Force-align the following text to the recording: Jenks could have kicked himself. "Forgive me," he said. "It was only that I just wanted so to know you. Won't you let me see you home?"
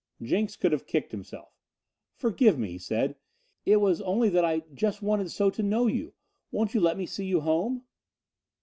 Jenks 0.19 0.55
could 0.55 0.71
have 0.71 0.87
kicked 0.87 1.11
himself. 1.11 1.53
"Forgive 2.15 2.57
me," 2.57 2.71
he 2.71 2.79
said. 2.79 3.17
"It 3.67 3.75
was 3.75 4.01
only 4.01 4.29
that 4.29 4.43
I 4.43 4.63
just 4.73 5.03
wanted 5.03 5.29
so 5.29 5.51
to 5.51 5.61
know 5.61 5.85
you. 5.85 6.15
Won't 6.49 6.73
you 6.73 6.79
let 6.81 6.97
me 6.97 7.05
see 7.05 7.25
you 7.27 7.41
home?" 7.41 7.83